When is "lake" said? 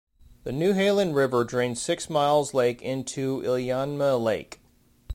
2.53-2.81, 4.19-4.59